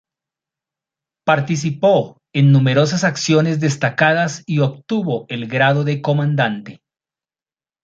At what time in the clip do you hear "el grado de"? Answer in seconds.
5.29-6.01